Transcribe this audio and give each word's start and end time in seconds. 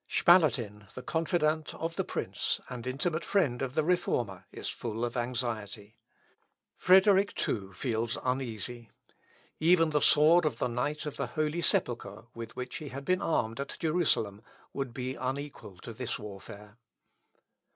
Spalatin 0.09 0.87
the 0.95 1.03
confidant 1.03 1.75
of 1.75 1.95
the 1.95 2.03
prince, 2.03 2.59
and 2.69 2.87
intimate 2.87 3.23
friend 3.23 3.61
of 3.61 3.75
the 3.75 3.83
Reformer, 3.83 4.47
is 4.51 4.67
full 4.67 5.05
of 5.05 5.15
anxiety. 5.15 5.93
Frederick, 6.75 7.35
too, 7.35 7.71
feels 7.73 8.17
uneasy: 8.23 8.89
even 9.59 9.91
the 9.91 10.01
sword 10.01 10.43
of 10.43 10.57
the 10.57 10.67
Knight 10.67 11.05
of 11.05 11.17
the 11.17 11.27
Holy 11.27 11.61
Sepulchre, 11.61 12.23
with 12.33 12.55
which 12.55 12.77
he 12.77 12.89
had 12.89 13.05
been 13.05 13.21
armed 13.21 13.59
at 13.59 13.77
Jerusalem, 13.79 14.41
would 14.73 14.91
be 14.91 15.13
unequal 15.13 15.77
to 15.83 15.93
this 15.93 16.17
warfare. 16.17 16.79